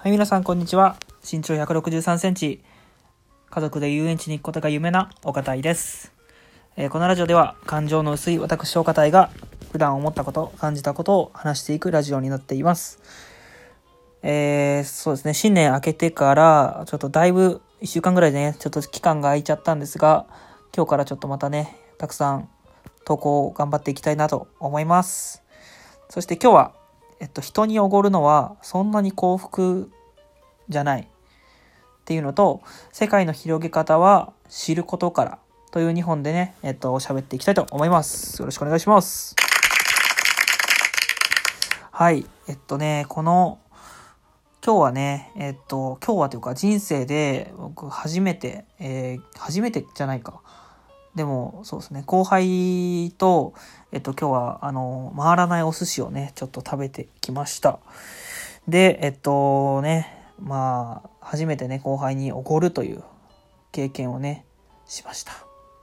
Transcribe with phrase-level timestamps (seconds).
[0.00, 0.96] はい、皆さん、こんにちは。
[1.28, 2.62] 身長163センチ、
[3.50, 6.12] 家族で遊園地に行くことが夢な岡田です。
[6.76, 9.30] えーこのラジオでは、感情の薄い私岡田が、
[9.72, 13.00] 普段思ったこと、感じたことを話していくラジオになっています。
[14.22, 20.26] えーそうですね、新年明けてから、ちょっとだいぶ、1週間ぐらいでね、ちょっと期間が空いちゃったんですが、
[20.76, 22.48] 今日からちょっとまたね、たくさん
[23.04, 25.42] 投稿を頑張っていきたいなと思います。
[26.08, 26.77] そして今日は、
[27.20, 29.90] えっと、人におごるのはそんなに幸福
[30.68, 31.06] じゃないっ
[32.04, 35.38] ていうのと、世界の広げ方は知ることから
[35.70, 38.40] という2本でね、えっと、喋っていきたいと思います。
[38.40, 39.36] よろしくお願いします。
[41.90, 42.24] はい。
[42.46, 43.58] えっとね、この、
[44.64, 50.40] 今日はね、えっと、今日はというか人生で僕初めて、えー初めてじゃないか。
[51.18, 53.52] でも、そうですね、後輩と、
[53.90, 57.80] えっと、今日は、あの、回らないお寿司をね、ちょっと食べてきました。
[58.68, 63.02] で、えっとね、まあ、初めてね、後輩におごるという
[63.72, 64.44] 経験をね、
[64.86, 65.32] しました。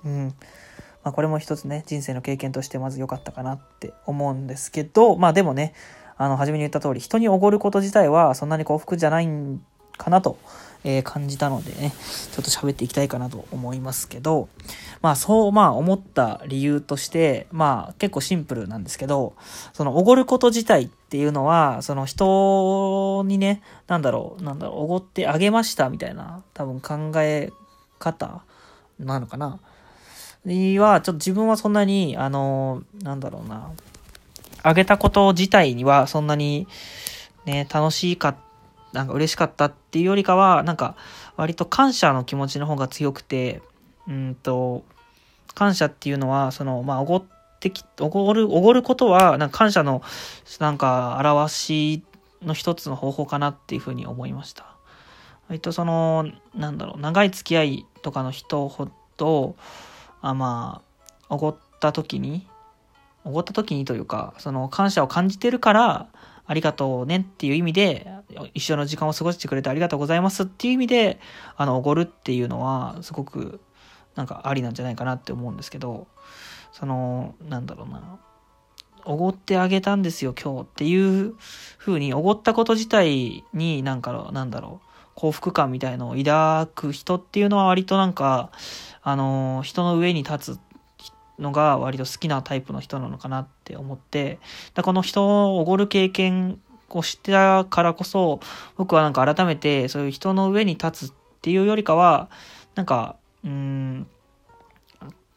[0.06, 0.28] うん。
[1.04, 5.74] まあ、これも一つね、人生の経験としてまず良かったかなって思うんですけど、まあでもね、
[6.16, 9.62] あの、初めに言った通り、人におごること自体はそんなに幸福じゃないん
[9.98, 10.38] かなと、
[10.84, 11.94] えー感じたのでね、
[12.32, 14.50] ちょっと喋っていきたいかなと思いますけど、
[15.02, 19.34] まあそう、まあ思った理由として、まあ結構シンプルなんですけど、
[19.74, 27.52] そのおごること自体っていうのは、その人にね、なんだろう、なんだろう、おごってあげましたみたいな、多分考え
[27.98, 28.44] 方
[29.00, 29.60] なのかな。
[30.46, 33.72] には、ちょっと自分はそんなに、あの、なんだろうな、
[34.62, 36.68] あげたこと自体にはそんなに
[37.46, 38.36] ね、楽しいか、
[38.94, 40.96] なんか嬉しかったっていうよりかは、なんか
[41.38, 43.62] 割と感謝の気持ちの方が強くて、
[44.08, 44.84] うんと、
[45.54, 47.24] 感謝っていうのは、その、まあ、おごっ
[47.60, 50.02] てき、おごる、おごることは、なんか感謝の、
[50.60, 52.04] なんか、表し
[52.44, 54.66] の一つの方法かなっていうふうに思いました。
[55.48, 59.56] 割とその、なんだろう、長い付き合いとかの人ほど、
[60.22, 60.82] あま
[61.30, 62.48] あ、おごった時に、
[63.24, 66.08] おごった時にというか、その感謝を感じてるから、
[66.48, 68.08] ありがとうねっていう意味で、
[68.54, 71.20] 一緒の時間を過ごしてくれてありがとうございますっていう意味で、
[71.58, 73.60] あの、おごるっていうのは、すごく、
[74.16, 76.08] なんかありなんじゃないかなって思うんですけど、
[76.72, 78.20] その、なんだろうな、
[79.06, 81.36] おごってあげたんですよ今日っていう
[81.78, 88.52] 風に、おごったこと自体になんか、なんだろう、幸福感みたいのを抱く人っていうのは割となんか、
[89.02, 90.60] あの、人の上に立つ
[91.40, 94.40] のが割と好きなタイプの人なのかなって思って、
[94.74, 96.60] だこの人をおごる経験
[96.90, 98.40] を知ってたからこそ、
[98.78, 102.30] 僕はなんか改めてそういう人の上に立つっていうよりかは、
[102.76, 104.08] なんか、うん、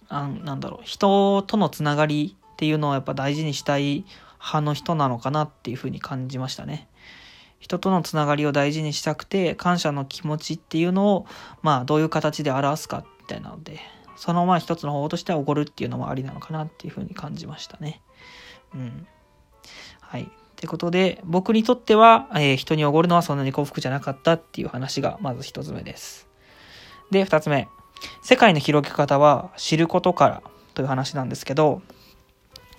[0.09, 4.05] あなんだろう、人とのつながりっていうのをやっぱ大事にしたい
[4.39, 6.89] 派の人なのかなっていうふうに感じましたね。
[7.61, 11.27] 人とのつながりを大事にしたくて、感謝の気持ちっていうのを、
[11.63, 13.81] まあどういう形で表すかみたいなので、
[14.19, 18.03] そのまあ一つの方法としてはおごるっていうのもありなのかなっていうふうに感じましたね。
[18.75, 19.07] うん。
[20.01, 20.23] はい。
[20.23, 26.29] ってことで、僕にとっては、えー人におごるのはそんなに幸福じゃなかったっていう話がまず一つ目です。
[27.13, 27.69] で、二つ目。
[28.23, 30.43] 世界の広げ方は知ることから
[30.75, 31.81] という話なんですけど、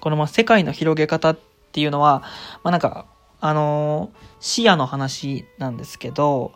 [0.02, 1.40] このまあ世界の広げ方っ
[1.72, 2.22] ていうのは、
[2.64, 3.06] まあなんか、
[3.40, 6.52] あのー視野の話なんですけど、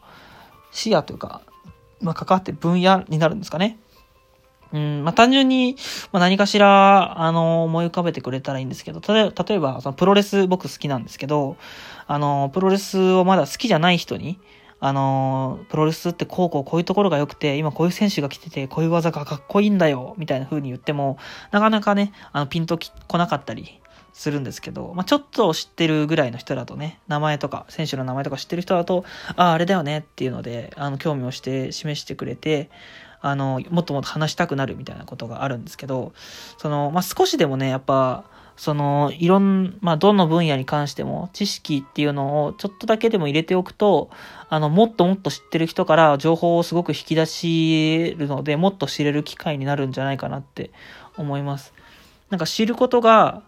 [0.71, 1.41] 視野というか、
[2.01, 3.77] まあ関わってる分野になるんですかね。
[4.73, 5.77] うん、まあ単純に、
[6.11, 11.57] まあ、何かしら、あの、思い浮かべてくれたらいいんですけど、例えば、例えば、そのプロレス僕好きなんですけど、
[12.07, 14.39] あの、プロレスをまだ好きじゃない人に、
[14.79, 21.17] あの、プロレスってこうこうこういうところが良くて、今こういう選手が来てて、こういう技がかっこいいんだよ、みたいな風に言っても、
[21.51, 23.79] なかなかね、あの、ピンと来なかったり
[24.13, 29.03] するんですけど、まあ、ちょっと知ってるぐらいの人だとね、名前とか、選手の名前とか知ってる人だと、
[29.35, 32.69] ああ、あれだよねっていうので、あの、興味をして示してくれて、
[33.21, 36.13] あの、もっともっと話したくなるみたいなことがあるんですけど、
[36.57, 38.25] その、まあ、少しでもね、やっぱ、
[38.55, 44.11] その、いろん、まあ、どの分野に関しても、知識っていうのをちょっとだけでも入れておくと、
[44.49, 50.69] あの、もっともっと知ってる人から情報をすごく引き出しるので、もっと知れる機会になるんじゃないかなって
[51.17, 51.73] 思います。
[52.29, 53.41] なんか知ることが、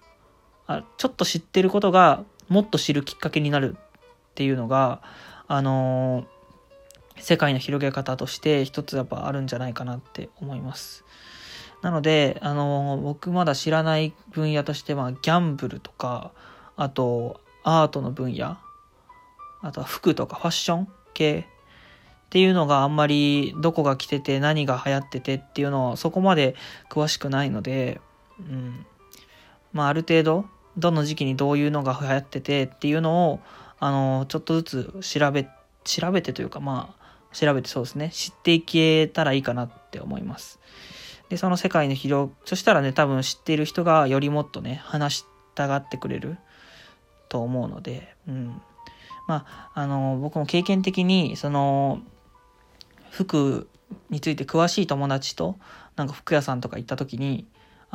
[0.67, 5.01] あちょっと知ってることが、もっと知るきっかけになるっていうのが、
[5.47, 6.35] あのー
[7.17, 11.05] 世界の広げ方として一つやっぱあるんじゃないかなって思います。
[11.81, 16.31] なので、あのー僕まだ知らない分野としては、ギャンブルとか、
[16.75, 18.57] あと、アートの分野、
[19.61, 21.47] あとは服とかファッション系
[22.25, 26.55] っていうのがあんまりどこが来てて何が流行っててっていうのはそこまで
[26.89, 28.01] 詳しくないので、
[28.39, 28.85] うん。
[29.71, 30.45] まあある程度、
[30.77, 33.39] どの時期にどういうのが流行っててっていうのを、
[33.79, 35.47] あの、ちょっとずつ調べ
[35.85, 38.09] 調べてというかまあ調べてそうですね。
[38.11, 40.59] 知っていけたらいいかなって思います。
[41.29, 45.25] でその世界の広そしたらね多分知っている人がよりもっとね話し
[45.55, 46.37] たがってくれる
[47.29, 48.61] と思うのでうん。
[49.27, 52.01] まああの僕も経験的にその
[53.11, 53.67] 服
[54.09, 55.57] について詳しい友達と
[55.95, 57.45] なんか服屋さんとか行った時に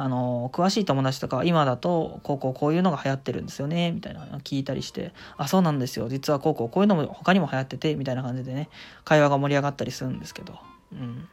[0.03, 8.71] あの詳しい友達とか今だとこうこうこういうのが流行ってるんですよねみたいなの聞いたりしてあそうなんですよ実はこうこうこういうのも他にも流行っててみたいな感じでね
[9.05, 10.59] 会話が盛り上がったりするんですけど、
[10.95, 11.29] うん、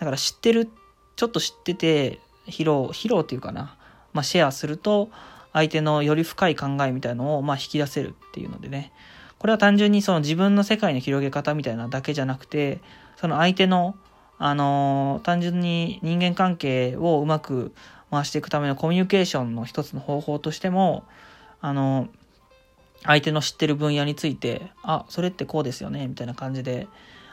[0.00, 0.68] だから知ってる
[1.14, 2.18] ちょっと知ってて
[2.48, 3.76] 披露披露っていうかな、
[4.12, 5.10] まあ、シェアすると
[5.52, 8.92] 相手のより深い考えみたいのをまあ引き出せるっていうのでね。
[9.38, 12.80] これは単純にその自分の世界の広げ方みたいなだけじゃなくて
[13.16, 13.94] その相手の
[14.38, 17.72] あの単純に人間関係をうまく
[18.10, 21.04] 回していくためのコミュニケーションの一つの方法としても、
[21.60, 22.08] あの
[23.04, 26.88] 相手の知ってる分野について、あ、それってこうですよね、みたいな感じで、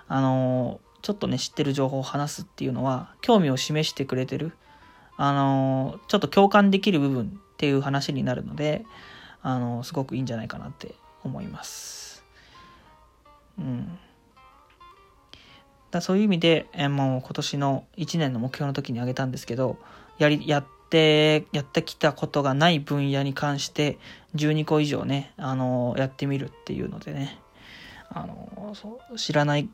[0.08, 4.52] あのちょっとね、知ってる情報を話すっていうのは、興味を示してくれてる、
[5.18, 8.86] あのちょっと共感できる部分っていう話になるので、
[9.42, 12.24] あのすごくいいんじゃないかなって思います。
[13.58, 13.98] うん。
[15.92, 19.78] だそういう意味で、え、もう今年の1年の目標の時に挙げたんですけど、
[20.18, 23.98] やり、やって、やってきたことがない分野に関して
[24.36, 27.40] 12個以上ね、あの、やってみるっていうのでね、
[28.10, 29.68] あの、そう知らないっ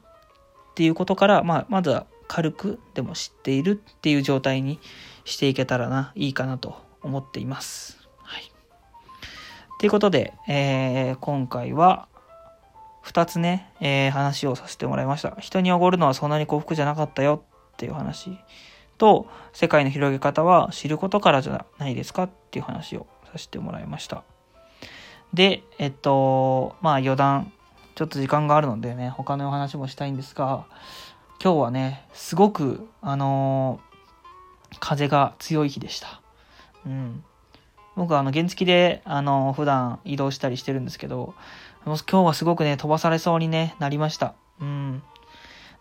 [0.75, 4.79] ていうことから、まあ、まずは軽くでも知っているっていう状態に
[5.23, 7.97] していけたらな、いいかなと思っています。
[8.23, 8.51] はい。
[9.79, 12.07] ということで、えー、今回は、
[13.07, 15.33] 二つね、えー、話をさせてもらいました。
[15.39, 17.41] 人におごるのはそんなに幸福じゃなかったよ
[17.73, 18.37] っていう話
[18.97, 24.23] と、世界の広げ方は知ることからじゃないですかっていう話をさせてもらいました。
[25.33, 27.53] で、えっと、まあ余談、
[27.95, 30.65] ちょっと時間があるのでね、他のお話もしたいんですが、
[31.41, 36.19] 今日はね、すごく、あのー、風が強い日でした。
[36.85, 37.23] うん。
[37.95, 41.35] 僕はあの原付で、あのー、普段移動したりしてるんですけど、
[41.95, 44.35] 今日はすごくね、飛ばされそうに、ね、なりました。
[44.59, 45.01] うん。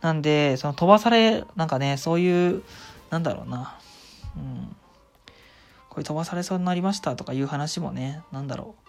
[0.01, 2.63] なんで、その飛ばされ、なんかね、そういう、
[3.11, 3.77] なんだろうな。
[4.37, 4.77] うん。
[5.89, 8.87] これ飛ばされそうになりましたとかいう話もね、なんだろう。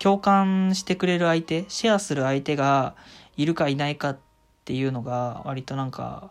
[0.00, 2.94] 共感してくれる相手、シェアする相手が
[3.36, 4.18] いるかいないかっ
[4.64, 6.30] ていうのが、割となんか、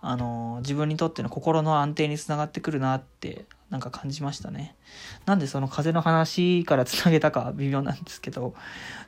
[0.00, 4.76] あの、自分にとっての心の安定につながってくるなってなんか感じましたね。
[5.24, 8.54] なんでその風の話からつなげたか微妙なんですけど、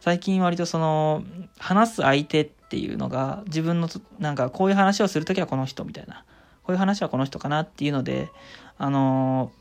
[0.01, 1.23] 最近割とその、
[1.59, 3.89] 話す相手っていうのが自分の、
[4.19, 6.25] なんかこういう話をするときはこの人みたいな、
[6.65, 8.31] こういう話はこの人かなっていうので、
[8.79, 9.53] あの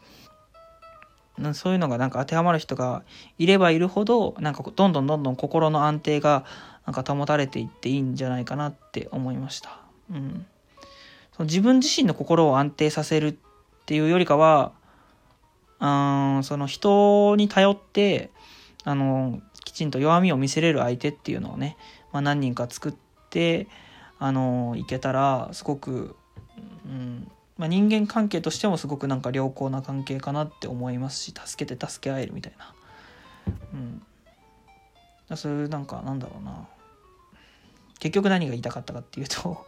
[1.54, 3.04] そういうのがなんか当てはまる人が
[3.38, 6.46] いればいるほど、なんかどんどんどんどん心の安定が
[6.88, 9.78] なんか保たれていっていいんじゃないかなって思いました。
[10.12, 10.48] うん。
[11.34, 13.36] その自分自身の心を安定させるっ
[13.86, 14.72] ていうよりかは、
[15.80, 18.32] うんその人に頼って
[18.84, 21.78] あのきちんと弱みを見せれる相手っていうのをね、
[22.12, 22.94] まあ、何人か作っ
[23.30, 23.68] て
[24.20, 26.16] あのいけたらすごく、
[26.86, 32.74] うんまあ、人間関係としてもすごくなんか良好な関係かなって思いますし助けて助け合えるみたいな、
[35.30, 36.68] うん、そういうなんかなんだろうな。
[38.00, 39.66] 結局何が言いたかったかっていうと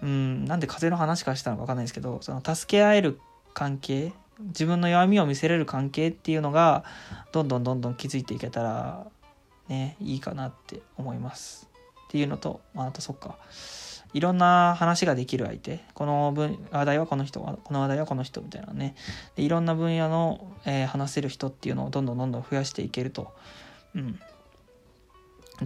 [0.00, 3.18] うん、なんで風の話からしたのか分かんないですけどその助け合える
[3.54, 6.84] 関係自分の弱みを見せれる関係っていうのが
[7.32, 9.06] どんどんどんどん築いていけたら
[9.68, 11.68] ねいいかなって思います。
[12.08, 13.36] っていうのと、まあ、とそっか。
[14.12, 15.80] いろんな話ができる相手。
[15.92, 18.94] この分話題はこの人この話題はこの人みたいなね。
[19.34, 23.34] でいろんな分野の、えー、話せる人っていうのをどんどんどんどん増やしていけると、
[23.94, 24.18] うん、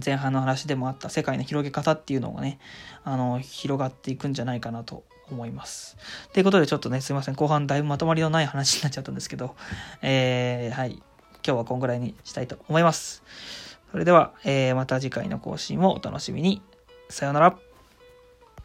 [0.03, 2.59] 前半の話でもあった世界の広げ方っていうのがね
[3.03, 5.97] あの広がっていくんじゃないかなと思います。
[6.33, 7.35] ということでちょっとね、すいません。
[7.35, 9.55] 後半だいぶまとまりのない話になっちゃったんですけど、
[10.01, 11.01] えー、はい。
[11.43, 13.23] 今日はこんぐらいにしたいと思います。
[13.91, 16.61] それでは、えー、また次回の更新をお楽しみに。
[17.09, 17.70] さようなら。